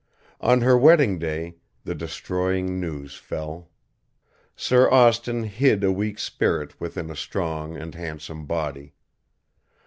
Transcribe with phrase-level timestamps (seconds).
[0.39, 3.69] On her wedding day the destroying news fell.
[4.55, 8.95] Sir Austin hid a weak spirit within a strong and handsome body.